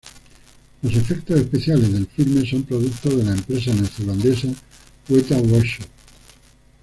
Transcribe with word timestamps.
Los 0.81 0.95
efectos 0.95 1.39
especiales 1.41 1.93
del 1.93 2.07
filme 2.07 2.43
son 2.43 2.63
producto 2.63 3.11
de 3.15 3.23
la 3.23 3.33
empresa 3.33 3.71
neozelandesa 3.71 4.47
Weta 5.09 5.37
Workshop. 5.37 5.85